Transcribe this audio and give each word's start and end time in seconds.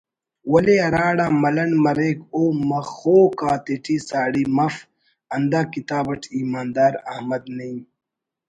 ولے 0.51 0.75
ہراڑا 0.85 1.27
ملنڈ 1.41 1.73
مریک 1.85 2.17
او 2.33 2.41
مخوک 2.69 3.35
آتیٹی 3.51 3.95
ساڑی 4.09 4.43
مفک 4.57 4.83
ہندا 5.33 5.61
کتاب 5.73 6.05
اٹ 6.11 6.21
ایماندار 6.35 6.93
احمد 7.11 7.43
نعیم 7.57 7.79